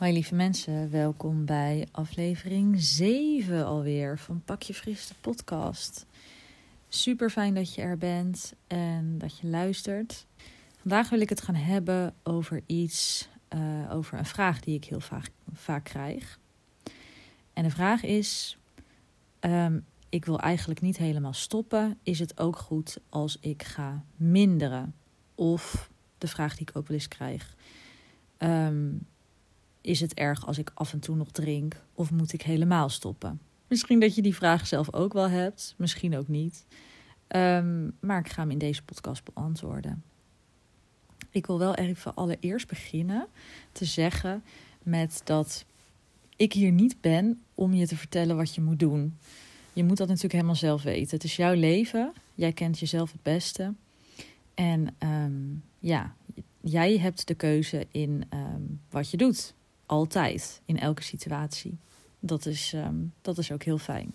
Hoi 0.00 0.12
lieve 0.12 0.34
mensen, 0.34 0.90
welkom 0.90 1.44
bij 1.44 1.88
aflevering 1.90 2.82
7 2.82 3.66
alweer 3.66 4.18
van 4.18 4.42
Pak 4.44 4.62
je 4.62 4.74
Fris 4.74 5.06
de 5.06 5.14
podcast. 5.20 6.06
Super 6.88 7.30
fijn 7.30 7.54
dat 7.54 7.74
je 7.74 7.82
er 7.82 7.98
bent 7.98 8.54
en 8.66 9.18
dat 9.18 9.38
je 9.38 9.46
luistert. 9.46 10.26
Vandaag 10.80 11.10
wil 11.10 11.20
ik 11.20 11.28
het 11.28 11.40
gaan 11.40 11.54
hebben 11.54 12.14
over 12.22 12.62
iets, 12.66 13.28
uh, 13.54 13.92
over 13.94 14.18
een 14.18 14.26
vraag 14.26 14.60
die 14.60 14.74
ik 14.74 14.84
heel 14.84 15.00
vaak, 15.00 15.30
vaak 15.52 15.84
krijg. 15.84 16.38
En 17.52 17.62
de 17.62 17.70
vraag 17.70 18.02
is, 18.02 18.58
um, 19.40 19.84
ik 20.08 20.24
wil 20.24 20.40
eigenlijk 20.40 20.80
niet 20.80 20.96
helemaal 20.96 21.32
stoppen. 21.32 21.98
Is 22.02 22.18
het 22.18 22.38
ook 22.38 22.56
goed 22.56 22.98
als 23.08 23.38
ik 23.40 23.62
ga 23.62 24.04
minderen? 24.16 24.94
Of 25.34 25.90
de 26.18 26.28
vraag 26.28 26.56
die 26.56 26.68
ik 26.68 26.76
ook 26.76 26.86
wel 26.86 26.96
eens 26.96 27.08
krijg. 27.08 27.54
Um, 28.38 29.06
is 29.80 30.00
het 30.00 30.14
erg 30.14 30.46
als 30.46 30.58
ik 30.58 30.70
af 30.74 30.92
en 30.92 31.00
toe 31.00 31.16
nog 31.16 31.30
drink 31.30 31.82
of 31.94 32.10
moet 32.10 32.32
ik 32.32 32.42
helemaal 32.42 32.88
stoppen? 32.88 33.40
Misschien 33.66 34.00
dat 34.00 34.14
je 34.14 34.22
die 34.22 34.34
vraag 34.34 34.66
zelf 34.66 34.92
ook 34.92 35.12
wel 35.12 35.28
hebt, 35.28 35.74
misschien 35.76 36.16
ook 36.16 36.28
niet. 36.28 36.64
Um, 37.28 37.96
maar 38.00 38.18
ik 38.18 38.28
ga 38.28 38.40
hem 38.40 38.50
in 38.50 38.58
deze 38.58 38.82
podcast 38.82 39.24
beantwoorden. 39.24 40.02
Ik 41.30 41.46
wil 41.46 41.58
wel 41.58 41.74
even 41.74 42.14
allereerst 42.14 42.68
beginnen 42.68 43.26
te 43.72 43.84
zeggen 43.84 44.42
met 44.82 45.20
dat 45.24 45.64
ik 46.36 46.52
hier 46.52 46.72
niet 46.72 47.00
ben 47.00 47.40
om 47.54 47.74
je 47.74 47.86
te 47.86 47.96
vertellen 47.96 48.36
wat 48.36 48.54
je 48.54 48.60
moet 48.60 48.78
doen. 48.78 49.16
Je 49.72 49.84
moet 49.84 49.96
dat 49.96 50.06
natuurlijk 50.06 50.34
helemaal 50.34 50.54
zelf 50.54 50.82
weten. 50.82 51.10
Het 51.10 51.24
is 51.24 51.36
jouw 51.36 51.54
leven. 51.54 52.12
Jij 52.34 52.52
kent 52.52 52.78
jezelf 52.78 53.12
het 53.12 53.22
beste. 53.22 53.74
En 54.54 54.96
um, 54.98 55.62
ja, 55.78 56.14
jij 56.60 56.98
hebt 56.98 57.26
de 57.26 57.34
keuze 57.34 57.86
in 57.90 58.24
um, 58.34 58.80
wat 58.90 59.10
je 59.10 59.16
doet. 59.16 59.54
Altijd, 59.90 60.60
in 60.64 60.78
elke 60.78 61.02
situatie. 61.02 61.78
Dat 62.20 62.46
is, 62.46 62.72
um, 62.72 63.12
dat 63.22 63.38
is 63.38 63.52
ook 63.52 63.62
heel 63.62 63.78
fijn. 63.78 64.14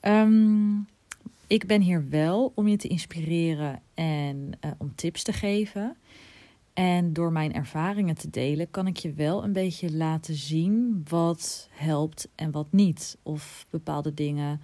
Um, 0.00 0.86
ik 1.46 1.66
ben 1.66 1.80
hier 1.80 2.08
wel 2.08 2.52
om 2.54 2.68
je 2.68 2.76
te 2.76 2.88
inspireren 2.88 3.80
en 3.94 4.36
uh, 4.64 4.70
om 4.78 4.94
tips 4.94 5.22
te 5.22 5.32
geven. 5.32 5.96
En 6.72 7.12
door 7.12 7.32
mijn 7.32 7.54
ervaringen 7.54 8.14
te 8.14 8.30
delen, 8.30 8.70
kan 8.70 8.86
ik 8.86 8.96
je 8.96 9.12
wel 9.12 9.44
een 9.44 9.52
beetje 9.52 9.92
laten 9.92 10.34
zien 10.34 11.04
wat 11.08 11.68
helpt 11.70 12.28
en 12.34 12.50
wat 12.50 12.72
niet. 12.72 13.18
Of 13.22 13.66
bepaalde 13.70 14.14
dingen 14.14 14.60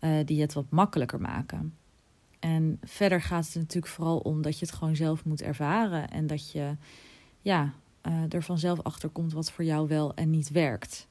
uh, 0.00 0.10
die 0.24 0.40
het 0.40 0.52
wat 0.52 0.70
makkelijker 0.70 1.20
maken. 1.20 1.76
En 2.38 2.78
verder 2.82 3.22
gaat 3.22 3.46
het 3.46 3.54
natuurlijk 3.54 3.92
vooral 3.92 4.18
om 4.18 4.42
dat 4.42 4.58
je 4.58 4.66
het 4.66 4.74
gewoon 4.74 4.96
zelf 4.96 5.24
moet 5.24 5.42
ervaren. 5.42 6.10
En 6.10 6.26
dat 6.26 6.50
je 6.50 6.76
ja, 7.40 7.74
uh, 8.08 8.32
er 8.32 8.42
vanzelf 8.42 8.82
achter 8.82 9.08
komt 9.08 9.32
wat 9.32 9.50
voor 9.50 9.64
jou 9.64 9.88
wel 9.88 10.14
en 10.14 10.30
niet 10.30 10.50
werkt. 10.50 11.08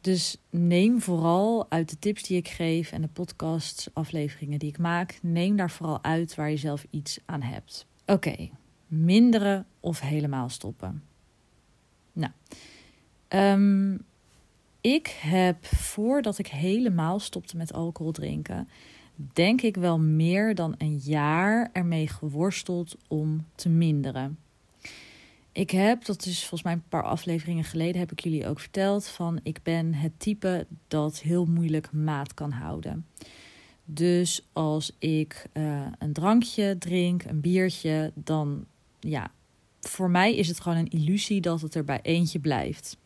Dus 0.00 0.36
neem 0.50 1.00
vooral 1.00 1.70
uit 1.70 1.90
de 1.90 1.98
tips 1.98 2.22
die 2.22 2.36
ik 2.36 2.48
geef 2.48 2.92
en 2.92 3.02
de 3.02 3.08
podcast 3.08 3.90
afleveringen 3.92 4.58
die 4.58 4.68
ik 4.68 4.78
maak, 4.78 5.18
neem 5.22 5.56
daar 5.56 5.70
vooral 5.70 6.04
uit 6.04 6.34
waar 6.34 6.50
je 6.50 6.56
zelf 6.56 6.86
iets 6.90 7.18
aan 7.24 7.42
hebt. 7.42 7.86
Oké, 8.06 8.48
minderen 8.86 9.66
of 9.80 10.00
helemaal 10.00 10.48
stoppen. 10.48 11.02
Nou, 12.12 12.32
um, 13.28 14.04
ik 14.80 15.06
heb 15.20 15.64
voordat 15.64 16.38
ik 16.38 16.46
helemaal 16.46 17.18
stopte 17.18 17.56
met 17.56 17.72
alcohol 17.72 18.12
drinken, 18.12 18.68
denk 19.32 19.62
ik 19.62 19.76
wel 19.76 19.98
meer 19.98 20.54
dan 20.54 20.74
een 20.78 20.96
jaar 20.96 21.70
ermee 21.72 22.08
geworsteld 22.08 22.96
om 23.08 23.46
te 23.54 23.68
minderen. 23.68 24.38
Ik 25.56 25.70
heb, 25.70 26.04
dat 26.04 26.26
is 26.26 26.38
volgens 26.38 26.62
mij 26.62 26.72
een 26.72 26.88
paar 26.88 27.02
afleveringen 27.02 27.64
geleden, 27.64 28.00
heb 28.00 28.12
ik 28.12 28.20
jullie 28.20 28.46
ook 28.46 28.60
verteld 28.60 29.06
van 29.06 29.40
ik 29.42 29.62
ben 29.62 29.94
het 29.94 30.12
type 30.16 30.66
dat 30.88 31.20
heel 31.20 31.44
moeilijk 31.44 31.92
maat 31.92 32.34
kan 32.34 32.50
houden. 32.50 33.06
Dus 33.84 34.48
als 34.52 34.96
ik 34.98 35.46
uh, 35.52 35.86
een 35.98 36.12
drankje 36.12 36.78
drink, 36.78 37.24
een 37.24 37.40
biertje, 37.40 38.12
dan 38.14 38.64
ja, 39.00 39.30
voor 39.80 40.10
mij 40.10 40.34
is 40.34 40.48
het 40.48 40.60
gewoon 40.60 40.78
een 40.78 40.90
illusie 40.90 41.40
dat 41.40 41.60
het 41.60 41.74
er 41.74 41.84
bij 41.84 42.00
eentje 42.02 42.38
blijft. 42.38 42.96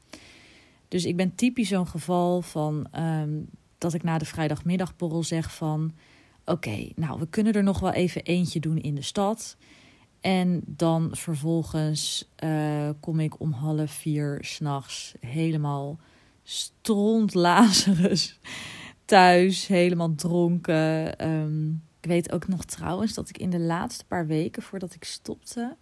Dus 0.89 1.05
ik 1.05 1.17
ben 1.17 1.35
typisch 1.35 1.69
zo'n 1.69 1.89
geval 1.89 2.43
van 2.43 2.87
um, 2.99 3.49
dat 3.79 3.95
ik 3.95 4.03
na 4.03 4.19
de 4.19 4.25
vrijdagmiddagborrel 4.25 5.23
zeg 5.23 5.55
van 5.55 5.95
oké, 6.45 6.89
nou 6.95 7.19
we 7.19 7.27
kunnen 7.29 7.53
er 7.53 7.63
nog 7.63 7.81
wel 7.81 7.93
even 7.93 8.23
eentje 8.23 8.61
doen 8.61 8.79
in 8.79 8.95
de 8.95 9.03
stad. 9.03 9.57
En 10.21 10.63
dan 10.67 11.09
vervolgens 11.13 12.29
uh, 12.45 12.89
kom 13.01 13.21
ik 13.21 13.41
om 13.41 13.53
half 13.53 13.91
vier 13.91 14.39
s'nachts 14.41 15.15
helemaal 15.21 15.99
strontlazerus 16.43 18.39
thuis, 19.05 19.67
helemaal 19.67 20.15
dronken. 20.15 21.27
Um, 21.29 21.83
ik 22.01 22.09
weet 22.09 22.33
ook 22.33 22.49
nog 22.49 22.65
trouwens 22.65 23.15
dat 23.15 23.29
ik 23.29 23.39
in 23.39 23.51
de 23.51 23.59
laatste 23.59 24.05
paar 24.05 24.27
weken 24.27 24.63
voordat 24.63 24.95
ik 24.95 25.05
stopte, 25.05 25.77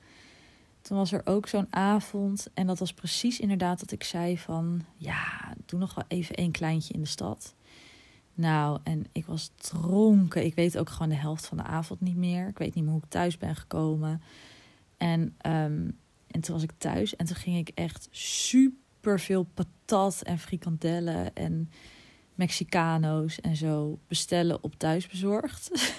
toen 0.82 0.96
was 0.96 1.12
er 1.12 1.22
ook 1.24 1.48
zo'n 1.48 1.66
avond. 1.70 2.48
En 2.54 2.66
dat 2.66 2.78
was 2.78 2.92
precies 2.92 3.40
inderdaad 3.40 3.80
dat 3.80 3.92
ik 3.92 4.04
zei 4.04 4.38
van, 4.38 4.84
ja, 4.96 5.54
doe 5.66 5.78
nog 5.78 5.94
wel 5.94 6.04
even 6.08 6.34
één 6.34 6.50
kleintje 6.50 6.94
in 6.94 7.00
de 7.00 7.06
stad. 7.06 7.54
Nou, 8.38 8.78
en 8.82 9.06
ik 9.12 9.26
was 9.26 9.50
dronken. 9.56 10.44
Ik 10.44 10.54
weet 10.54 10.78
ook 10.78 10.90
gewoon 10.90 11.08
de 11.08 11.14
helft 11.14 11.46
van 11.46 11.56
de 11.56 11.62
avond 11.62 12.00
niet 12.00 12.16
meer. 12.16 12.48
Ik 12.48 12.58
weet 12.58 12.74
niet 12.74 12.84
meer 12.84 12.92
hoe 12.92 13.02
ik 13.02 13.10
thuis 13.10 13.38
ben 13.38 13.56
gekomen. 13.56 14.22
En, 14.96 15.20
um, 15.20 15.98
en 16.26 16.40
toen 16.40 16.54
was 16.54 16.62
ik 16.62 16.72
thuis 16.78 17.16
en 17.16 17.26
toen 17.26 17.36
ging 17.36 17.56
ik 17.56 17.68
echt 17.74 18.08
super 18.10 19.20
veel 19.20 19.42
patat 19.54 20.22
en 20.22 20.38
frikandellen 20.38 21.34
en 21.34 21.70
Mexicano's 22.34 23.40
en 23.40 23.56
zo 23.56 23.98
bestellen 24.08 24.62
op 24.62 24.74
thuisbezorgd. 24.74 25.70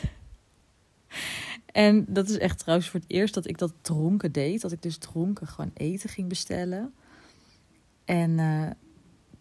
en 1.71 2.05
dat 2.07 2.29
is 2.29 2.37
echt 2.37 2.59
trouwens 2.59 2.89
voor 2.89 2.99
het 2.99 3.11
eerst 3.11 3.33
dat 3.33 3.47
ik 3.47 3.57
dat 3.57 3.73
dronken 3.81 4.31
deed. 4.31 4.61
Dat 4.61 4.71
ik 4.71 4.81
dus 4.81 4.97
dronken 4.97 5.47
gewoon 5.47 5.71
eten 5.73 6.09
ging 6.09 6.27
bestellen. 6.29 6.93
En 8.05 8.29
uh, 8.37 8.69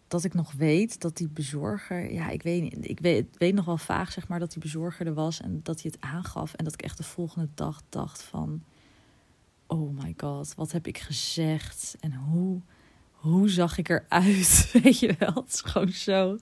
dat 0.09 0.23
ik 0.23 0.33
nog 0.33 0.51
weet 0.51 1.01
dat 1.01 1.17
die 1.17 1.27
bezorger, 1.29 2.13
ja, 2.13 2.29
ik 2.29 2.43
weet, 2.43 2.87
ik 2.87 2.99
weet, 2.99 3.37
weet 3.37 3.53
nog 3.53 3.65
wel 3.65 3.77
vaag 3.77 4.11
zeg 4.11 4.27
maar 4.27 4.39
dat 4.39 4.51
die 4.51 4.61
bezorger 4.61 5.07
er 5.07 5.13
was 5.13 5.41
en 5.41 5.59
dat 5.63 5.81
hij 5.81 5.91
het 5.93 6.03
aangaf 6.03 6.53
en 6.53 6.63
dat 6.63 6.73
ik 6.73 6.81
echt 6.81 6.97
de 6.97 7.03
volgende 7.03 7.49
dag 7.53 7.81
dacht 7.89 8.21
van, 8.21 8.63
oh 9.67 10.03
my 10.03 10.13
god, 10.17 10.55
wat 10.55 10.71
heb 10.71 10.87
ik 10.87 10.97
gezegd 10.97 11.97
en 11.99 12.13
hoe, 12.13 12.61
hoe 13.11 13.49
zag 13.49 13.77
ik 13.77 13.89
eruit, 13.89 14.69
weet 14.83 14.99
je 14.99 15.15
wel? 15.19 15.33
Het 15.33 15.53
is 15.53 15.61
gewoon 15.61 15.89
zo, 15.89 16.37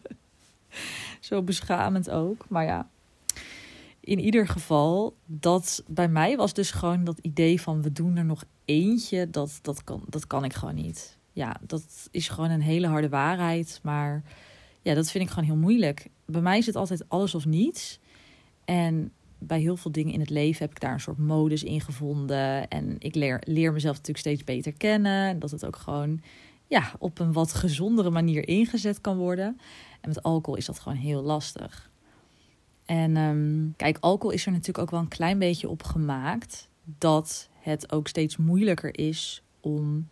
zo 1.19 1.43
beschamend 1.43 2.09
ook, 2.09 2.45
maar 2.49 2.65
ja. 2.65 2.89
In 3.99 4.19
ieder 4.19 4.47
geval, 4.47 5.15
dat 5.25 5.83
bij 5.87 6.07
mij 6.07 6.37
was 6.37 6.53
dus 6.53 6.71
gewoon 6.71 7.03
dat 7.03 7.19
idee 7.19 7.61
van 7.61 7.81
we 7.81 7.91
doen 7.91 8.15
er 8.15 8.25
nog 8.25 8.43
eentje, 8.65 9.29
dat, 9.29 9.59
dat, 9.61 9.83
kan, 9.83 10.03
dat 10.09 10.27
kan 10.27 10.43
ik 10.43 10.53
gewoon 10.53 10.75
niet 10.75 11.17
ja, 11.37 11.57
dat 11.61 12.07
is 12.11 12.29
gewoon 12.29 12.49
een 12.49 12.61
hele 12.61 12.87
harde 12.87 13.09
waarheid. 13.09 13.79
Maar 13.83 14.23
ja, 14.81 14.93
dat 14.93 15.11
vind 15.11 15.23
ik 15.23 15.29
gewoon 15.29 15.45
heel 15.45 15.57
moeilijk. 15.57 16.09
Bij 16.25 16.41
mij 16.41 16.57
is 16.57 16.65
het 16.65 16.75
altijd 16.75 17.09
alles 17.09 17.35
of 17.35 17.45
niets. 17.45 17.99
En 18.65 19.11
bij 19.37 19.59
heel 19.59 19.77
veel 19.77 19.91
dingen 19.91 20.13
in 20.13 20.19
het 20.19 20.29
leven 20.29 20.59
heb 20.59 20.71
ik 20.71 20.79
daar 20.79 20.93
een 20.93 20.99
soort 20.99 21.17
modus 21.17 21.63
in 21.63 21.81
gevonden. 21.81 22.67
En 22.67 22.95
ik 22.99 23.15
leer, 23.15 23.41
leer 23.45 23.73
mezelf 23.73 23.95
natuurlijk 23.95 24.25
steeds 24.25 24.43
beter 24.43 24.73
kennen. 24.73 25.27
En 25.27 25.39
dat 25.39 25.51
het 25.51 25.65
ook 25.65 25.75
gewoon 25.75 26.21
ja, 26.67 26.91
op 26.99 27.19
een 27.19 27.33
wat 27.33 27.53
gezondere 27.53 28.09
manier 28.09 28.47
ingezet 28.47 29.01
kan 29.01 29.17
worden. 29.17 29.59
En 30.01 30.09
met 30.09 30.23
alcohol 30.23 30.59
is 30.59 30.65
dat 30.65 30.79
gewoon 30.79 30.97
heel 30.97 31.21
lastig. 31.21 31.89
En 32.85 33.17
um, 33.17 33.73
kijk, 33.75 33.97
alcohol 33.99 34.31
is 34.31 34.45
er 34.45 34.51
natuurlijk 34.51 34.77
ook 34.77 34.91
wel 34.91 34.99
een 34.99 35.07
klein 35.07 35.39
beetje 35.39 35.69
op 35.69 35.83
gemaakt 35.83 36.69
dat 36.83 37.49
het 37.59 37.91
ook 37.91 38.07
steeds 38.07 38.37
moeilijker 38.37 38.97
is 38.99 39.43
om 39.59 40.07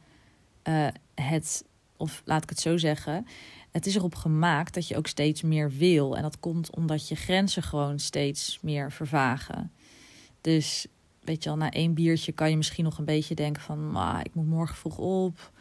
uh, 0.68 0.88
het, 1.16 1.66
of 1.98 2.22
laat 2.26 2.44
ik 2.44 2.50
het 2.50 2.60
zo 2.60 2.78
zeggen, 2.78 3.26
het 3.72 3.86
is 3.86 3.96
erop 3.96 4.16
gemaakt 4.16 4.74
dat 4.74 4.88
je 4.88 4.98
ook 4.98 5.08
steeds 5.08 5.42
meer 5.42 5.72
wil. 5.72 6.18
En 6.18 6.22
dat 6.22 6.40
komt 6.40 6.76
omdat 6.76 7.08
je 7.08 7.16
grenzen 7.16 7.64
gewoon 7.64 8.00
steeds 8.00 8.60
meer 8.62 8.92
vervagen. 8.92 9.72
Dus 10.42 10.88
weet 11.22 11.44
je 11.44 11.50
al, 11.50 11.56
na 11.56 11.72
één 11.72 11.94
biertje 11.94 12.32
kan 12.32 12.50
je 12.50 12.58
misschien 12.58 12.84
nog 12.84 12.98
een 12.98 13.06
beetje 13.06 13.36
denken 13.36 13.62
van, 13.62 13.96
ah, 13.96 14.20
ik 14.24 14.34
moet 14.34 14.48
morgen 14.48 14.76
vroeg 14.76 14.98
op. 14.98 15.52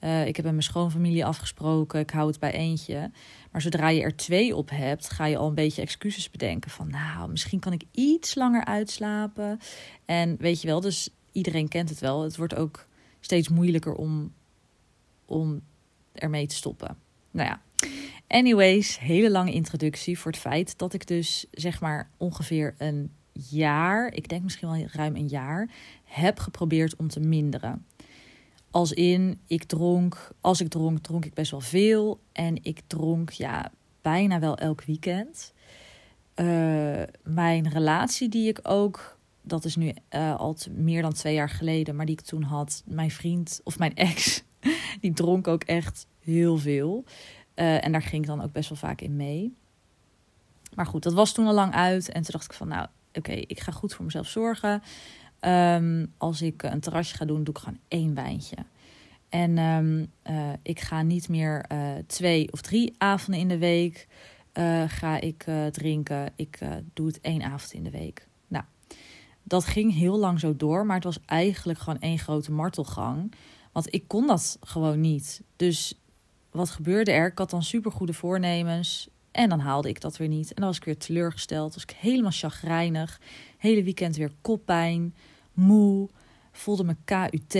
Uh, 0.00 0.26
ik 0.26 0.36
heb 0.36 0.44
met 0.44 0.54
mijn 0.54 0.64
schoonfamilie 0.64 1.24
afgesproken, 1.24 2.00
ik 2.00 2.10
hou 2.10 2.28
het 2.28 2.38
bij 2.38 2.52
eentje. 2.52 3.10
Maar 3.50 3.62
zodra 3.62 3.88
je 3.88 4.02
er 4.02 4.16
twee 4.16 4.56
op 4.56 4.70
hebt, 4.70 5.10
ga 5.10 5.26
je 5.26 5.36
al 5.36 5.48
een 5.48 5.54
beetje 5.54 5.82
excuses 5.82 6.30
bedenken. 6.30 6.70
Van 6.70 6.90
nou, 6.90 7.30
misschien 7.30 7.60
kan 7.60 7.72
ik 7.72 7.82
iets 7.90 8.34
langer 8.34 8.64
uitslapen. 8.64 9.58
En 10.04 10.36
weet 10.38 10.60
je 10.60 10.66
wel, 10.66 10.80
dus 10.80 11.08
iedereen 11.32 11.68
kent 11.68 11.88
het 11.88 11.98
wel. 11.98 12.22
Het 12.22 12.36
wordt 12.36 12.54
ook 12.54 12.86
steeds 13.20 13.48
moeilijker 13.48 13.94
om 13.94 14.32
om 15.26 15.62
ermee 16.12 16.46
te 16.46 16.54
stoppen. 16.54 16.96
Nou 17.30 17.48
ja, 17.48 17.60
anyways, 18.26 18.98
hele 18.98 19.30
lange 19.30 19.52
introductie 19.52 20.18
voor 20.18 20.30
het 20.30 20.40
feit 20.40 20.78
dat 20.78 20.92
ik 20.92 21.06
dus 21.06 21.46
zeg 21.50 21.80
maar 21.80 22.10
ongeveer 22.16 22.74
een 22.78 23.10
jaar, 23.32 24.12
ik 24.12 24.28
denk 24.28 24.42
misschien 24.42 24.68
wel 24.68 24.86
ruim 24.92 25.16
een 25.16 25.28
jaar, 25.28 25.70
heb 26.04 26.38
geprobeerd 26.38 26.96
om 26.96 27.08
te 27.08 27.20
minderen. 27.20 27.86
Als 28.70 28.92
in, 28.92 29.40
ik 29.46 29.64
dronk, 29.64 30.30
als 30.40 30.60
ik 30.60 30.68
dronk, 30.68 30.98
dronk 30.98 31.24
ik 31.24 31.34
best 31.34 31.50
wel 31.50 31.60
veel. 31.60 32.20
En 32.32 32.64
ik 32.64 32.80
dronk, 32.86 33.30
ja, 33.30 33.70
bijna 34.02 34.38
wel 34.38 34.56
elk 34.56 34.82
weekend. 34.82 35.52
Uh, 36.34 37.02
mijn 37.22 37.68
relatie 37.68 38.28
die 38.28 38.48
ik 38.48 38.58
ook, 38.62 39.18
dat 39.42 39.64
is 39.64 39.76
nu 39.76 39.92
uh, 40.10 40.36
al 40.36 40.56
meer 40.70 41.02
dan 41.02 41.12
twee 41.12 41.34
jaar 41.34 41.50
geleden, 41.50 41.96
maar 41.96 42.06
die 42.06 42.18
ik 42.18 42.24
toen 42.24 42.42
had, 42.42 42.82
mijn 42.86 43.10
vriend 43.10 43.60
of 43.64 43.78
mijn 43.78 43.94
ex, 43.94 44.42
die 45.00 45.12
dronk 45.12 45.48
ook 45.48 45.62
echt 45.62 46.06
heel 46.20 46.58
veel. 46.58 47.04
Uh, 47.54 47.84
en 47.84 47.92
daar 47.92 48.02
ging 48.02 48.22
ik 48.22 48.28
dan 48.28 48.42
ook 48.42 48.52
best 48.52 48.68
wel 48.68 48.78
vaak 48.78 49.00
in 49.00 49.16
mee. 49.16 49.54
Maar 50.74 50.86
goed, 50.86 51.02
dat 51.02 51.12
was 51.12 51.32
toen 51.32 51.46
al 51.46 51.54
lang 51.54 51.74
uit. 51.74 52.08
En 52.08 52.22
toen 52.22 52.32
dacht 52.32 52.44
ik 52.44 52.52
van, 52.52 52.68
nou, 52.68 52.86
oké, 53.12 53.32
ik 53.32 53.60
ga 53.60 53.72
goed 53.72 53.94
voor 53.94 54.04
mezelf 54.04 54.26
zorgen. 54.26 54.82
Um, 55.40 56.12
als 56.16 56.42
ik 56.42 56.62
een 56.62 56.80
terrasje 56.80 57.16
ga 57.16 57.24
doen, 57.24 57.44
doe 57.44 57.54
ik 57.54 57.60
gewoon 57.60 57.78
één 57.88 58.14
wijntje. 58.14 58.56
En 59.28 59.58
um, 59.58 60.12
uh, 60.30 60.52
ik 60.62 60.80
ga 60.80 61.02
niet 61.02 61.28
meer 61.28 61.64
uh, 61.72 61.78
twee 62.06 62.52
of 62.52 62.60
drie 62.60 62.94
avonden 62.98 63.40
in 63.40 63.48
de 63.48 63.58
week 63.58 64.08
ga 64.86 65.20
ik 65.20 65.44
drinken. 65.72 66.32
Ik 66.36 66.58
doe 66.94 67.06
het 67.06 67.20
één 67.20 67.42
avond 67.42 67.72
in 67.72 67.82
de 67.82 67.90
week. 67.90 68.26
Nou, 68.48 68.64
dat 69.42 69.64
ging 69.64 69.94
heel 69.94 70.18
lang 70.18 70.40
zo 70.40 70.56
door, 70.56 70.86
maar 70.86 70.94
het 70.94 71.04
was 71.04 71.18
eigenlijk 71.26 71.78
gewoon 71.78 72.00
één 72.00 72.18
grote 72.18 72.52
martelgang. 72.52 73.32
Want 73.76 73.94
ik 73.94 74.08
kon 74.08 74.26
dat 74.26 74.58
gewoon 74.60 75.00
niet. 75.00 75.42
Dus 75.56 76.00
wat 76.50 76.70
gebeurde 76.70 77.12
er? 77.12 77.26
Ik 77.26 77.38
had 77.38 77.50
dan 77.50 77.62
supergoede 77.62 78.12
voornemens. 78.12 79.08
En 79.30 79.48
dan 79.48 79.60
haalde 79.60 79.88
ik 79.88 80.00
dat 80.00 80.16
weer 80.16 80.28
niet. 80.28 80.48
En 80.48 80.54
dan 80.54 80.66
was 80.66 80.76
ik 80.76 80.84
weer 80.84 80.96
teleurgesteld. 80.96 81.74
Was 81.74 81.82
ik 81.82 81.90
helemaal 81.90 82.30
chagrijnig. 82.30 83.20
Hele 83.58 83.82
weekend 83.82 84.16
weer 84.16 84.32
koppijn. 84.40 85.14
Moe. 85.52 86.08
Voelde 86.52 86.84
me 86.84 86.96
KUT. 87.04 87.54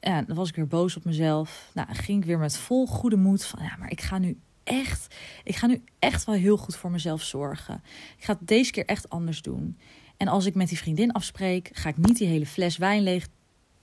En 0.00 0.24
dan 0.26 0.36
was 0.36 0.48
ik 0.48 0.54
weer 0.54 0.66
boos 0.66 0.96
op 0.96 1.04
mezelf. 1.04 1.70
Nou, 1.74 1.94
ging 1.94 2.20
ik 2.20 2.26
weer 2.26 2.38
met 2.38 2.56
vol 2.56 2.86
goede 2.86 3.16
moed 3.16 3.44
van... 3.44 3.62
Ja, 3.62 3.76
maar 3.78 3.90
ik 3.90 4.00
ga 4.00 4.18
nu 4.18 4.38
echt... 4.64 5.14
Ik 5.44 5.56
ga 5.56 5.66
nu 5.66 5.82
echt 5.98 6.24
wel 6.24 6.34
heel 6.34 6.56
goed 6.56 6.76
voor 6.76 6.90
mezelf 6.90 7.22
zorgen. 7.22 7.82
Ik 8.18 8.24
ga 8.24 8.32
het 8.32 8.48
deze 8.48 8.70
keer 8.70 8.86
echt 8.86 9.08
anders 9.08 9.42
doen. 9.42 9.78
En 10.16 10.28
als 10.28 10.46
ik 10.46 10.54
met 10.54 10.68
die 10.68 10.78
vriendin 10.78 11.12
afspreek... 11.12 11.70
ga 11.72 11.88
ik 11.88 11.96
niet 11.96 12.18
die 12.18 12.28
hele 12.28 12.46
fles 12.46 12.76
wijn 12.76 13.02
leeg 13.02 13.28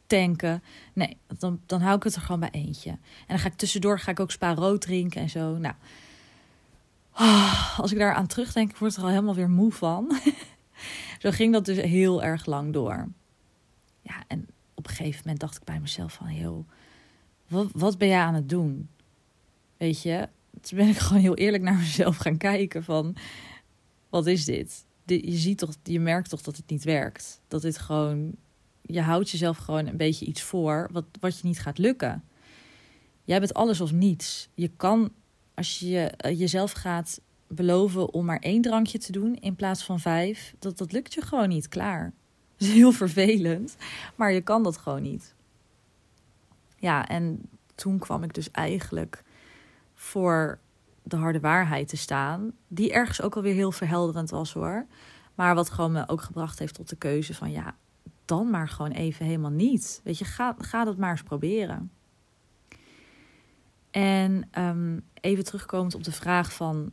tanken. 0.10 0.64
Nee, 0.94 1.18
dan, 1.38 1.62
dan 1.66 1.82
hou 1.82 1.96
ik 1.96 2.04
het 2.04 2.16
er 2.16 2.22
gewoon 2.22 2.40
bij 2.40 2.52
eentje. 2.52 2.90
En 2.90 3.28
dan 3.28 3.40
ga 3.40 3.48
ik 3.48 3.56
tussendoor 3.56 4.00
ga 4.00 4.12
ik 4.12 4.20
ook 4.20 4.32
spa 4.32 4.54
rood 4.54 4.82
drinken 4.82 5.22
en 5.22 5.30
zo. 5.30 5.58
Nou, 5.58 5.74
oh, 7.14 7.80
als 7.80 7.92
ik 7.92 7.98
daar 7.98 8.14
aan 8.14 8.28
terugdenk, 8.28 8.78
word 8.78 8.92
ik 8.92 8.98
er 8.98 9.04
al 9.04 9.10
helemaal 9.10 9.36
weer 9.36 9.50
moe 9.50 9.72
van. 9.72 10.20
zo 11.22 11.32
ging 11.32 11.54
dat 11.54 11.66
dus 11.66 11.78
heel 11.78 12.24
erg 12.24 12.46
lang 12.46 12.74
door. 12.74 13.08
Ja, 14.02 14.24
en 14.28 14.48
op 14.74 14.88
een 14.88 14.94
gegeven 14.96 15.22
moment 15.24 15.40
dacht 15.40 15.56
ik 15.56 15.64
bij 15.64 15.80
mezelf 15.80 16.14
van... 16.14 16.28
heel, 16.28 16.66
wat, 17.48 17.68
wat 17.74 17.98
ben 17.98 18.08
jij 18.08 18.22
aan 18.22 18.34
het 18.34 18.50
doen? 18.50 18.90
Weet 19.78 20.02
je, 20.02 20.30
toen 20.62 20.78
ben 20.78 20.88
ik 20.88 20.98
gewoon 21.08 21.22
heel 21.22 21.36
eerlijk 21.36 21.64
naar 21.64 21.78
mezelf 21.78 22.18
gaan 22.18 22.38
kijken 22.38 22.84
van... 22.84 23.16
Wat 24.10 24.26
is 24.26 24.46
dit? 24.46 24.86
Je 25.06 25.38
ziet 25.38 25.58
toch, 25.58 25.74
je 25.84 26.00
merkt 26.00 26.30
toch 26.30 26.42
dat 26.42 26.58
het 26.58 26.70
niet 26.70 26.84
werkt. 26.84 27.42
Dat 27.48 27.62
dit 27.62 27.78
gewoon 27.78 28.36
je 28.92 29.02
houdt 29.02 29.30
jezelf 29.30 29.58
gewoon 29.58 29.88
een 29.88 29.98
beetje 29.98 30.26
iets 30.26 30.42
voor 30.42 30.90
wat, 30.92 31.06
wat 31.20 31.40
je 31.40 31.48
niet 31.48 31.60
gaat 31.60 31.78
lukken. 31.78 32.24
Jij 33.24 33.40
bent 33.40 33.54
alles 33.54 33.82
of 33.82 33.92
niets. 33.92 34.50
Je 34.54 34.68
kan, 34.68 35.12
als 35.54 35.80
je 35.80 36.00
eh, 36.00 36.40
jezelf 36.40 36.72
gaat 36.72 37.22
beloven 37.48 38.14
om 38.14 38.26
maar 38.26 38.40
één 38.40 38.62
drankje 38.62 38.98
te 38.98 39.12
doen 39.12 39.36
in 39.36 39.56
plaats 39.56 39.84
van 39.84 40.00
vijf, 40.00 40.56
dat, 40.60 40.78
dat 40.78 40.92
lukt 40.92 41.14
je 41.14 41.22
gewoon 41.22 41.50
niet. 41.50 41.68
Klaar. 41.68 42.04
Dat 42.58 42.68
is 42.68 42.74
heel 42.74 42.92
vervelend, 42.92 43.76
maar 44.16 44.32
je 44.32 44.42
kan 44.42 44.64
dat 44.64 44.78
gewoon 44.78 45.02
niet. 45.02 45.36
Ja, 46.76 47.08
en 47.08 47.42
toen 47.76 48.00
kwam 48.00 48.24
ik 48.24 48.34
dus 48.34 48.52
eigenlijk 48.52 49.24
voor 49.94 50.60
de 51.04 51.16
harde 51.16 51.40
waarheid 51.40 51.88
te 51.88 51.98
staan, 51.98 52.52
die 52.68 52.92
ergens 52.92 53.22
ook 53.22 53.36
alweer 53.36 53.54
heel 53.54 53.72
verhelderend 53.72 54.30
was 54.30 54.54
hoor. 54.54 54.86
Maar 55.36 55.56
wat 55.56 55.70
gewoon 55.70 55.92
me 55.92 56.08
ook 56.08 56.22
gebracht 56.22 56.60
heeft 56.60 56.74
tot 56.74 56.90
de 56.90 56.96
keuze 56.96 57.34
van 57.34 57.52
ja, 57.52 57.76
dan 58.30 58.50
maar 58.50 58.70
gewoon 58.70 58.92
even 58.92 59.26
helemaal 59.26 59.52
niet. 59.52 60.02
Weet 60.04 60.18
je, 60.18 60.26
ga, 60.26 60.56
ga 60.58 60.84
dat 60.84 60.98
maar 60.98 61.12
eens 61.12 61.24
proberen. 61.24 61.92
En 63.92 64.50
um, 64.58 65.06
even 65.14 65.44
terugkomend 65.44 65.96
op 65.96 66.04
de 66.04 66.12
vraag 66.12 66.54
van 66.54 66.92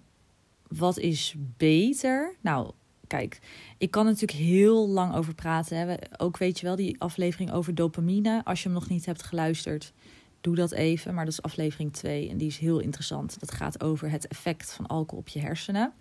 wat 0.68 0.98
is 0.98 1.34
beter? 1.56 2.34
Nou, 2.40 2.70
kijk, 3.06 3.38
ik 3.78 3.90
kan 3.90 4.04
natuurlijk 4.04 4.38
heel 4.38 4.88
lang 4.88 5.14
over 5.14 5.34
praten. 5.34 5.76
Hè. 5.76 5.96
Ook 6.16 6.36
weet 6.36 6.60
je 6.60 6.66
wel, 6.66 6.76
die 6.76 7.00
aflevering 7.00 7.52
over 7.52 7.74
dopamine. 7.74 8.44
Als 8.44 8.62
je 8.62 8.68
hem 8.68 8.78
nog 8.78 8.88
niet 8.88 9.06
hebt 9.06 9.22
geluisterd, 9.22 9.92
doe 10.40 10.54
dat 10.54 10.72
even. 10.72 11.14
Maar 11.14 11.24
dat 11.24 11.32
is 11.32 11.42
aflevering 11.42 11.92
2 11.92 12.30
en 12.30 12.36
die 12.36 12.48
is 12.48 12.58
heel 12.58 12.78
interessant. 12.78 13.40
Dat 13.40 13.52
gaat 13.52 13.82
over 13.82 14.10
het 14.10 14.28
effect 14.28 14.72
van 14.72 14.86
alcohol 14.86 15.18
op 15.18 15.28
je 15.28 15.40
hersenen. 15.40 15.92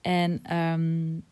En 0.00 0.56
um, 0.56 1.24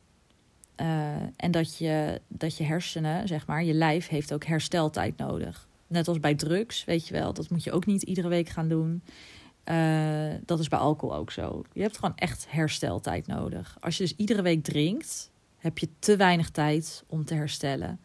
uh, 0.80 1.16
en 1.36 1.50
dat 1.50 1.76
je, 1.76 2.20
dat 2.28 2.56
je 2.56 2.64
hersenen, 2.64 3.28
zeg 3.28 3.46
maar, 3.46 3.64
je 3.64 3.74
lijf 3.74 4.08
heeft 4.08 4.32
ook 4.32 4.44
hersteltijd 4.44 5.16
nodig. 5.16 5.68
Net 5.86 6.08
als 6.08 6.20
bij 6.20 6.34
drugs, 6.34 6.84
weet 6.84 7.08
je 7.08 7.14
wel. 7.14 7.32
Dat 7.32 7.50
moet 7.50 7.64
je 7.64 7.72
ook 7.72 7.86
niet 7.86 8.02
iedere 8.02 8.28
week 8.28 8.48
gaan 8.48 8.68
doen. 8.68 9.02
Uh, 9.64 10.34
dat 10.44 10.58
is 10.58 10.68
bij 10.68 10.78
alcohol 10.78 11.16
ook 11.16 11.30
zo. 11.30 11.64
Je 11.72 11.82
hebt 11.82 11.98
gewoon 11.98 12.16
echt 12.16 12.46
hersteltijd 12.48 13.26
nodig. 13.26 13.76
Als 13.80 13.96
je 13.96 14.02
dus 14.02 14.16
iedere 14.16 14.42
week 14.42 14.64
drinkt, 14.64 15.30
heb 15.58 15.78
je 15.78 15.88
te 15.98 16.16
weinig 16.16 16.50
tijd 16.50 17.04
om 17.06 17.24
te 17.24 17.34
herstellen. 17.34 18.00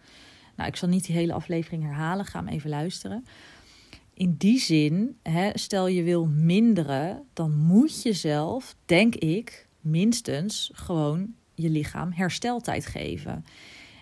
Nou, 0.55 0.69
ik 0.69 0.75
zal 0.75 0.89
niet 0.89 1.05
die 1.05 1.15
hele 1.15 1.33
aflevering 1.33 1.83
herhalen. 1.83 2.25
Ga 2.25 2.39
hem 2.39 2.47
even 2.47 2.69
luisteren. 2.69 3.25
In 4.13 4.35
die 4.37 4.59
zin, 4.59 5.17
hè, 5.23 5.49
stel 5.53 5.87
je 5.87 6.03
wil 6.03 6.25
minderen, 6.25 7.23
dan 7.33 7.57
moet 7.57 8.01
je 8.01 8.13
zelf, 8.13 8.75
denk 8.85 9.15
ik, 9.15 9.67
minstens 9.81 10.71
gewoon 10.73 11.33
je 11.55 11.69
lichaam 11.69 12.11
hersteltijd 12.11 12.85
geven. 12.85 13.45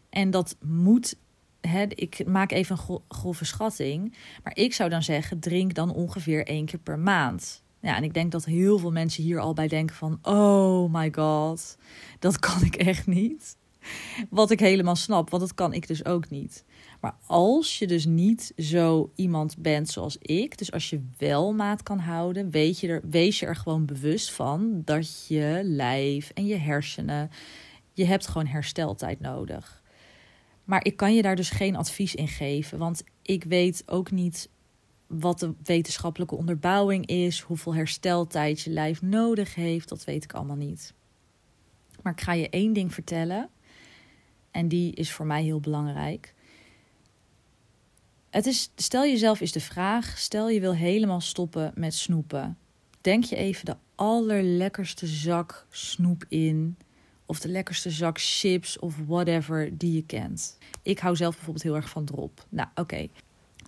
En 0.09 0.31
dat 0.31 0.56
moet. 0.62 1.15
Hè, 1.62 1.83
ik 1.83 2.25
maak 2.27 2.51
even 2.51 2.77
een 2.88 3.00
grove 3.07 3.45
schatting. 3.45 4.15
Maar 4.44 4.56
ik 4.56 4.74
zou 4.74 4.89
dan 4.89 5.03
zeggen: 5.03 5.39
drink 5.39 5.74
dan 5.74 5.94
ongeveer 5.94 6.48
één 6.48 6.65
keer 6.65 6.80
per 6.80 7.00
maand. 7.00 7.63
Ja, 7.81 7.95
en 7.95 8.03
ik 8.03 8.13
denk 8.13 8.31
dat 8.31 8.45
heel 8.45 8.77
veel 8.77 8.92
mensen 8.92 9.24
hier 9.24 9.39
al 9.39 9.53
bij 9.53 9.68
denken: 9.68 9.95
van, 9.95 10.19
Oh 10.21 10.94
my 10.94 11.12
god, 11.15 11.77
dat 12.19 12.39
kan 12.39 12.63
ik 12.63 12.75
echt 12.75 13.07
niet. 13.07 13.57
Wat 14.30 14.51
ik 14.51 14.59
helemaal 14.59 14.95
snap, 14.95 15.30
want 15.30 15.42
dat 15.42 15.53
kan 15.53 15.74
ik 15.74 15.88
dus 15.88 16.06
ook 16.06 16.30
niet. 16.30 16.63
Maar 17.01 17.15
als 17.25 17.80
je 17.80 17.88
dus 17.88 18.06
niet 18.06 18.53
zo 18.57 19.12
iemand 19.15 19.57
bent 19.57 19.89
zoals 19.89 20.18
ik, 20.18 20.57
dus 20.57 20.71
als 20.71 20.89
je 20.89 21.07
wel 21.18 21.53
maat 21.53 21.83
kan 21.83 22.00
houden, 22.00 22.50
weet 22.50 22.79
je 22.79 22.88
er, 22.88 23.01
wees 23.10 23.39
je 23.39 23.46
er 23.46 23.55
gewoon 23.55 23.86
bewust 23.86 24.31
van 24.31 24.81
dat 24.86 25.27
je 25.27 25.62
lijf 25.63 26.29
en 26.29 26.46
je 26.46 26.55
hersenen, 26.55 27.29
je 27.93 28.05
hebt 28.05 28.27
gewoon 28.27 28.48
hersteltijd 28.48 29.20
nodig. 29.20 29.84
Maar 30.63 30.86
ik 30.86 30.98
kan 30.98 31.15
je 31.15 31.22
daar 31.22 31.36
dus 31.36 31.50
geen 31.50 31.75
advies 31.75 32.15
in 32.15 32.27
geven, 32.27 32.77
want 32.77 33.03
ik 33.22 33.43
weet 33.43 33.84
ook 33.86 34.12
niet 34.12 34.50
wat 35.08 35.39
de 35.39 35.53
wetenschappelijke 35.63 36.36
onderbouwing 36.36 37.05
is, 37.05 37.39
hoeveel 37.39 37.75
hersteltijd 37.75 38.62
je 38.62 38.70
lijf 38.70 39.01
nodig 39.01 39.55
heeft, 39.55 39.89
dat 39.89 40.03
weet 40.03 40.24
ik 40.24 40.34
allemaal 40.34 40.55
niet. 40.55 40.93
Maar 42.01 42.13
ik 42.13 42.22
ga 42.22 42.34
je 42.34 42.50
één 42.50 42.74
ding 42.74 42.93
vertellen, 42.93 43.50
en 44.51 44.67
die 44.67 44.93
is 44.93 45.12
voor 45.12 45.25
mij 45.25 45.43
heel 45.43 45.60
belangrijk. 45.60 46.34
Het 48.31 48.45
is, 48.45 48.71
stel 48.75 49.03
jezelf 49.03 49.39
eens 49.39 49.51
de 49.51 49.59
vraag: 49.59 50.17
stel 50.17 50.50
je 50.50 50.59
wil 50.59 50.75
helemaal 50.75 51.21
stoppen 51.21 51.71
met 51.75 51.93
snoepen. 51.93 52.57
Denk 53.01 53.23
je 53.23 53.35
even 53.35 53.65
de 53.65 53.75
allerlekkerste 53.95 55.07
zak 55.07 55.65
snoep 55.69 56.25
in. 56.27 56.77
Of 57.25 57.39
de 57.39 57.47
lekkerste 57.47 57.89
zak 57.89 58.19
chips 58.19 58.79
of 58.79 58.95
whatever 59.07 59.77
die 59.77 59.93
je 59.93 60.05
kent. 60.05 60.57
Ik 60.81 61.00
hou 61.00 61.15
zelf 61.15 61.35
bijvoorbeeld 61.35 61.63
heel 61.63 61.75
erg 61.75 61.89
van 61.89 62.05
drop. 62.05 62.45
Nou, 62.50 62.69
oké. 62.75 63.07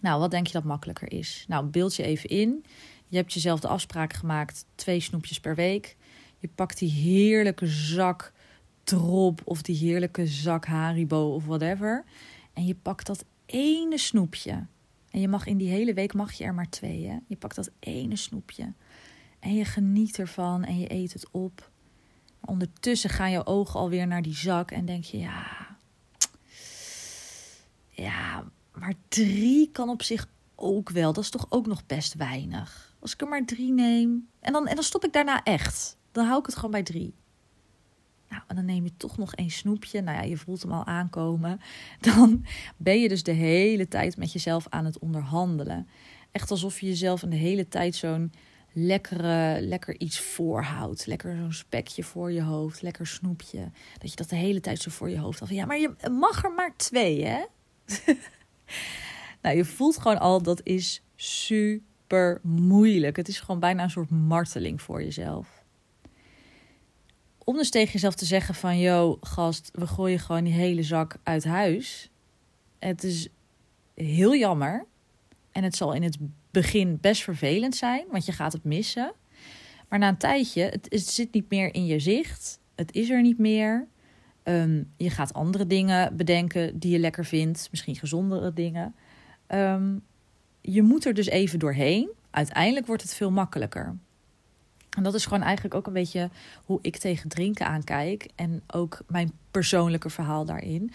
Nou, 0.01 0.19
wat 0.19 0.31
denk 0.31 0.47
je 0.47 0.53
dat 0.53 0.63
makkelijker 0.63 1.11
is? 1.11 1.45
Nou, 1.47 1.65
beeld 1.65 1.95
je 1.95 2.03
even 2.03 2.29
in. 2.29 2.65
Je 3.07 3.17
hebt 3.17 3.33
jezelf 3.33 3.59
de 3.59 3.67
afspraak 3.67 4.13
gemaakt: 4.13 4.65
twee 4.75 4.99
snoepjes 4.99 5.39
per 5.39 5.55
week. 5.55 5.95
Je 6.39 6.49
pakt 6.55 6.77
die 6.77 6.91
heerlijke 6.91 7.67
zak 7.67 8.33
drop 8.83 9.41
of 9.43 9.61
die 9.61 9.77
heerlijke 9.77 10.27
zak 10.27 10.65
Haribo 10.65 11.33
of 11.33 11.45
whatever. 11.45 12.03
En 12.53 12.65
je 12.65 12.75
pakt 12.75 13.07
dat 13.07 13.25
ene 13.53 13.97
snoepje. 13.97 14.65
En 15.09 15.19
je 15.19 15.27
mag 15.27 15.45
in 15.45 15.57
die 15.57 15.69
hele 15.69 15.93
week 15.93 16.13
mag 16.13 16.33
je 16.33 16.43
er 16.43 16.53
maar 16.53 16.69
twee. 16.69 17.07
Hè? 17.07 17.17
Je 17.27 17.35
pakt 17.35 17.55
dat 17.55 17.71
ene 17.79 18.15
snoepje. 18.15 18.73
En 19.39 19.53
je 19.53 19.65
geniet 19.65 20.19
ervan 20.19 20.63
en 20.63 20.79
je 20.79 20.91
eet 20.91 21.13
het 21.13 21.27
op. 21.31 21.71
Ondertussen 22.39 23.09
gaan 23.09 23.31
je 23.31 23.45
ogen 23.45 23.79
alweer 23.79 24.07
naar 24.07 24.21
die 24.21 24.35
zak 24.35 24.71
en 24.71 24.85
denk 24.85 25.03
je, 25.03 25.17
ja. 25.17 25.77
Ja, 27.89 28.43
maar 28.73 28.93
drie 29.07 29.69
kan 29.71 29.89
op 29.89 30.01
zich 30.01 30.27
ook 30.55 30.89
wel. 30.89 31.13
Dat 31.13 31.23
is 31.23 31.29
toch 31.29 31.45
ook 31.49 31.67
nog 31.67 31.85
best 31.85 32.13
weinig. 32.13 32.95
Als 32.99 33.13
ik 33.13 33.21
er 33.21 33.27
maar 33.27 33.45
drie 33.45 33.71
neem. 33.71 34.29
En 34.39 34.53
dan, 34.53 34.67
en 34.67 34.75
dan 34.75 34.83
stop 34.83 35.05
ik 35.05 35.13
daarna 35.13 35.43
echt. 35.43 35.97
Dan 36.11 36.25
hou 36.25 36.39
ik 36.39 36.45
het 36.45 36.55
gewoon 36.55 36.71
bij 36.71 36.83
drie. 36.83 37.13
Nou, 38.33 38.45
en 38.47 38.55
dan 38.55 38.65
neem 38.65 38.83
je 38.83 38.97
toch 38.97 39.17
nog 39.17 39.35
één 39.35 39.49
snoepje. 39.49 40.01
Nou 40.01 40.17
ja, 40.17 40.23
je 40.23 40.37
voelt 40.37 40.61
hem 40.61 40.71
al 40.71 40.85
aankomen. 40.85 41.59
Dan 42.13 42.45
ben 42.77 43.01
je 43.01 43.09
dus 43.09 43.23
de 43.23 43.31
hele 43.31 43.87
tijd 43.87 44.17
met 44.17 44.31
jezelf 44.31 44.65
aan 44.69 44.85
het 44.85 44.99
onderhandelen. 44.99 45.87
Echt 46.31 46.51
alsof 46.51 46.79
je 46.79 46.87
jezelf 46.87 47.23
in 47.23 47.29
de 47.29 47.35
hele 47.35 47.67
tijd 47.67 47.95
zo'n 47.95 48.33
lekkere, 48.71 49.61
lekker 49.61 49.99
iets 49.99 50.19
voorhoudt. 50.19 51.05
Lekker 51.05 51.35
zo'n 51.35 51.53
spekje 51.53 52.03
voor 52.03 52.31
je 52.31 52.41
hoofd, 52.41 52.81
lekker 52.81 53.07
snoepje. 53.07 53.71
Dat 53.97 54.09
je 54.09 54.15
dat 54.15 54.29
de 54.29 54.35
hele 54.35 54.59
tijd 54.59 54.79
zo 54.79 54.91
voor 54.91 55.09
je 55.09 55.19
hoofd 55.19 55.39
had. 55.39 55.49
Ja, 55.49 55.65
maar 55.65 55.79
je 55.79 55.93
mag 56.11 56.43
er 56.43 56.53
maar 56.53 56.75
twee, 56.75 57.25
hè? 57.25 57.45
nou, 59.41 59.55
je 59.55 59.65
voelt 59.65 59.97
gewoon 59.97 60.19
al, 60.19 60.41
dat 60.41 60.61
is 60.63 61.03
super 61.15 62.39
moeilijk. 62.43 63.15
Het 63.15 63.27
is 63.27 63.39
gewoon 63.39 63.59
bijna 63.59 63.83
een 63.83 63.89
soort 63.89 64.09
marteling 64.09 64.81
voor 64.81 65.03
jezelf. 65.03 65.62
Om 67.43 67.55
dus 67.55 67.69
tegen 67.69 67.91
jezelf 67.91 68.15
te 68.15 68.25
zeggen 68.25 68.55
van... 68.55 68.79
Yo, 68.79 69.17
gast, 69.21 69.69
we 69.73 69.87
gooien 69.87 70.19
gewoon 70.19 70.43
die 70.43 70.53
hele 70.53 70.83
zak 70.83 71.15
uit 71.23 71.43
huis. 71.43 72.09
Het 72.79 73.03
is 73.03 73.27
heel 73.95 74.35
jammer. 74.35 74.85
En 75.51 75.63
het 75.63 75.75
zal 75.75 75.93
in 75.93 76.03
het 76.03 76.17
begin 76.51 76.97
best 77.01 77.21
vervelend 77.21 77.75
zijn, 77.75 78.05
want 78.11 78.25
je 78.25 78.31
gaat 78.31 78.53
het 78.53 78.63
missen. 78.63 79.13
Maar 79.89 79.99
na 79.99 80.07
een 80.07 80.17
tijdje, 80.17 80.61
het, 80.61 81.09
zit 81.09 81.33
niet 81.33 81.49
meer 81.49 81.73
in 81.73 81.85
je 81.85 81.99
zicht. 81.99 82.59
Het 82.75 82.93
is 82.93 83.09
er 83.09 83.21
niet 83.21 83.37
meer. 83.37 83.87
Um, 84.43 84.91
je 84.97 85.09
gaat 85.09 85.33
andere 85.33 85.67
dingen 85.67 86.17
bedenken 86.17 86.79
die 86.79 86.91
je 86.91 86.99
lekker 86.99 87.25
vindt, 87.25 87.67
misschien 87.71 87.95
gezondere 87.95 88.53
dingen. 88.53 88.95
Um, 89.47 90.03
je 90.61 90.81
moet 90.81 91.05
er 91.05 91.13
dus 91.13 91.27
even 91.27 91.59
doorheen. 91.59 92.09
Uiteindelijk 92.29 92.87
wordt 92.87 93.01
het 93.01 93.13
veel 93.13 93.31
makkelijker. 93.31 93.97
En 94.95 95.03
dat 95.03 95.13
is 95.13 95.23
gewoon 95.25 95.43
eigenlijk 95.43 95.75
ook 95.75 95.87
een 95.87 95.93
beetje 95.93 96.29
hoe 96.65 96.79
ik 96.81 96.97
tegen 96.97 97.29
drinken 97.29 97.65
aankijk. 97.65 98.29
En 98.35 98.63
ook 98.67 98.99
mijn 99.07 99.31
persoonlijke 99.51 100.09
verhaal 100.09 100.45
daarin. 100.45 100.91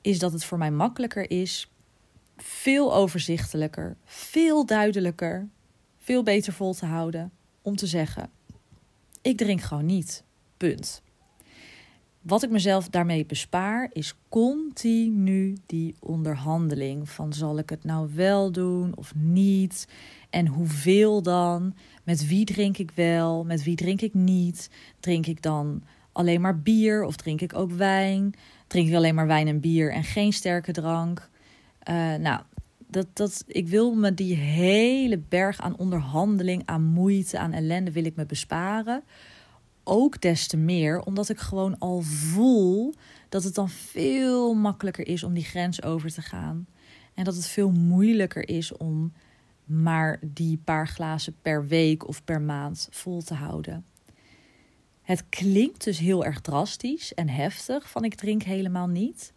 Is 0.00 0.18
dat 0.18 0.32
het 0.32 0.44
voor 0.44 0.58
mij 0.58 0.70
makkelijker 0.70 1.30
is 1.30 1.70
veel 2.36 2.94
overzichtelijker, 2.94 3.96
veel 4.04 4.66
duidelijker, 4.66 5.48
veel 5.98 6.22
beter 6.22 6.52
vol 6.52 6.74
te 6.74 6.86
houden 6.86 7.32
om 7.62 7.76
te 7.76 7.86
zeggen: 7.86 8.30
ik 9.22 9.36
drink 9.36 9.60
gewoon 9.60 9.86
niet. 9.86 10.24
Punt. 10.56 11.02
Wat 12.22 12.42
ik 12.42 12.50
mezelf 12.50 12.88
daarmee 12.88 13.26
bespaar 13.26 13.90
is 13.92 14.14
continu 14.28 15.56
die 15.66 15.94
onderhandeling 16.00 17.08
van 17.08 17.32
zal 17.32 17.58
ik 17.58 17.70
het 17.70 17.84
nou 17.84 18.10
wel 18.14 18.52
doen 18.52 18.96
of 18.96 19.14
niet 19.14 19.88
en 20.30 20.46
hoeveel 20.46 21.22
dan? 21.22 21.74
Met 22.04 22.26
wie 22.26 22.44
drink 22.44 22.78
ik 22.78 22.90
wel? 22.90 23.44
Met 23.44 23.62
wie 23.62 23.76
drink 23.76 24.00
ik 24.00 24.14
niet? 24.14 24.70
Drink 25.00 25.26
ik 25.26 25.42
dan 25.42 25.82
alleen 26.12 26.40
maar 26.40 26.58
bier 26.58 27.02
of 27.02 27.16
drink 27.16 27.40
ik 27.40 27.54
ook 27.54 27.72
wijn? 27.72 28.34
Drink 28.66 28.88
ik 28.88 28.94
alleen 28.94 29.14
maar 29.14 29.26
wijn 29.26 29.48
en 29.48 29.60
bier 29.60 29.92
en 29.92 30.04
geen 30.04 30.32
sterke 30.32 30.72
drank? 30.72 31.28
Uh, 31.90 32.14
nou, 32.14 32.40
dat, 32.86 33.06
dat, 33.12 33.44
ik 33.46 33.68
wil 33.68 33.94
me 33.94 34.14
die 34.14 34.34
hele 34.34 35.18
berg 35.18 35.60
aan 35.60 35.78
onderhandeling, 35.78 36.62
aan 36.64 36.84
moeite, 36.84 37.38
aan 37.38 37.52
ellende 37.52 37.92
wil 37.92 38.04
ik 38.04 38.16
me 38.16 38.26
besparen. 38.26 39.02
Ook 39.90 40.20
des 40.20 40.46
te 40.46 40.56
meer 40.56 41.00
omdat 41.00 41.28
ik 41.28 41.38
gewoon 41.38 41.78
al 41.78 42.00
voel 42.00 42.94
dat 43.28 43.44
het 43.44 43.54
dan 43.54 43.68
veel 43.68 44.54
makkelijker 44.54 45.06
is 45.06 45.22
om 45.22 45.34
die 45.34 45.44
grens 45.44 45.82
over 45.82 46.12
te 46.12 46.22
gaan. 46.22 46.66
En 47.14 47.24
dat 47.24 47.34
het 47.34 47.46
veel 47.46 47.70
moeilijker 47.70 48.48
is 48.48 48.76
om 48.76 49.12
maar 49.64 50.18
die 50.22 50.60
paar 50.64 50.88
glazen 50.88 51.36
per 51.42 51.66
week 51.66 52.08
of 52.08 52.24
per 52.24 52.40
maand 52.40 52.88
vol 52.90 53.22
te 53.22 53.34
houden. 53.34 53.84
Het 55.02 55.24
klinkt 55.28 55.84
dus 55.84 55.98
heel 55.98 56.24
erg 56.24 56.40
drastisch 56.40 57.14
en 57.14 57.28
heftig 57.28 57.90
van 57.90 58.04
ik 58.04 58.14
drink 58.14 58.42
helemaal 58.42 58.88
niet. 58.88 59.32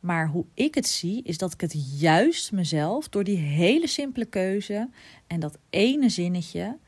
Maar 0.00 0.28
hoe 0.28 0.44
ik 0.54 0.74
het 0.74 0.86
zie, 0.86 1.22
is 1.22 1.38
dat 1.38 1.52
ik 1.52 1.60
het 1.60 2.00
juist 2.00 2.52
mezelf, 2.52 3.08
door 3.08 3.24
die 3.24 3.36
hele 3.36 3.86
simpele 3.86 4.24
keuze 4.24 4.88
en 5.26 5.40
dat 5.40 5.58
ene 5.70 6.08
zinnetje, 6.08 6.78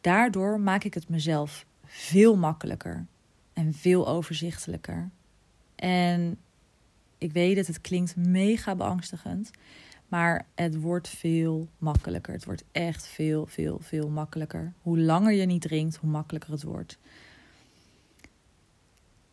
daardoor 0.00 0.60
maak 0.60 0.84
ik 0.84 0.94
het 0.94 1.08
mezelf 1.08 1.65
veel 1.86 2.36
makkelijker 2.36 3.06
en 3.52 3.74
veel 3.74 4.08
overzichtelijker. 4.08 5.10
En 5.74 6.38
ik 7.18 7.32
weet 7.32 7.56
het, 7.56 7.66
het 7.66 7.80
klinkt 7.80 8.16
mega 8.16 8.74
beangstigend, 8.74 9.50
maar 10.08 10.46
het 10.54 10.80
wordt 10.80 11.08
veel 11.08 11.68
makkelijker. 11.78 12.32
Het 12.32 12.44
wordt 12.44 12.64
echt 12.72 13.06
veel, 13.06 13.46
veel, 13.46 13.78
veel 13.80 14.08
makkelijker. 14.08 14.72
Hoe 14.82 14.98
langer 14.98 15.32
je 15.32 15.46
niet 15.46 15.62
drinkt, 15.62 15.96
hoe 15.96 16.10
makkelijker 16.10 16.50
het 16.50 16.62
wordt. 16.62 16.98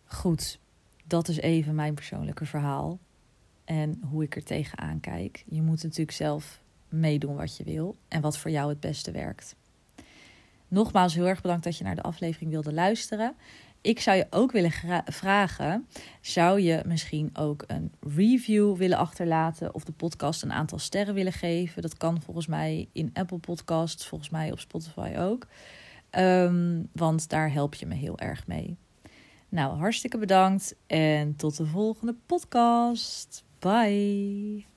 Goed, 0.06 0.60
dat 1.04 1.28
is 1.28 1.38
even 1.38 1.76
mijn 1.76 1.94
persoonlijke 1.94 2.46
verhaal 2.46 3.00
en 3.64 4.02
hoe 4.10 4.24
ik 4.24 4.36
er 4.36 4.44
tegenaan 4.44 5.00
kijk. 5.00 5.44
Je 5.48 5.62
moet 5.62 5.84
natuurlijk 5.84 6.18
zelf 6.18 6.62
meedoen 6.90 7.36
wat 7.36 7.58
je 7.58 7.64
wil 7.64 7.96
en 8.08 8.22
wat 8.22 8.38
voor 8.38 8.52
jou 8.52 8.70
het 8.70 8.80
beste 8.80 9.12
werkt. 9.12 9.56
Nogmaals 10.74 11.14
heel 11.14 11.28
erg 11.28 11.42
bedankt 11.42 11.64
dat 11.64 11.78
je 11.78 11.84
naar 11.84 11.96
de 11.96 12.02
aflevering 12.02 12.52
wilde 12.52 12.74
luisteren. 12.74 13.36
Ik 13.82 14.00
zou 14.00 14.18
je 14.18 14.28
ook 14.30 14.52
willen 14.52 14.72
vragen: 15.06 15.88
zou 16.22 16.62
je 16.62 16.82
misschien 16.86 17.30
ook 17.34 17.64
een 17.68 17.92
review 18.16 18.78
willen 18.78 18.98
achterlaten 18.98 19.74
of 19.74 19.84
de 19.84 19.92
podcast 19.92 20.44
een 20.44 20.52
aantal 20.52 20.80
sterren 20.80 21.14
willen 21.14 21.34
geven? 21.34 21.82
Dat 21.82 21.98
kan 21.98 22.22
volgens 22.22 22.48
mij 22.48 22.88
in 22.92 23.10
Apple 23.14 23.38
Podcasts, 23.38 24.08
volgens 24.08 24.30
mij 24.30 24.52
op 24.52 24.60
Spotify 24.60 25.14
ook. 25.18 25.48
Ehm, 26.10 26.82
want 26.92 27.30
daar 27.30 27.52
help 27.52 27.74
je 27.74 27.86
me 27.86 27.96
heel 27.96 28.20
erg 28.20 28.48
mee. 28.48 28.78
Nou, 29.50 29.78
hartstikke 29.78 30.18
bedankt 30.18 30.76
en 30.88 31.36
tot 31.36 31.58
de 31.58 31.66
volgende 31.66 32.16
podcast. 32.26 33.44
Bye. 33.60 34.73